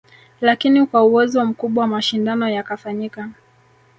[0.41, 3.29] Lakini kwa uwezo mkubwa mashindano yakafanyika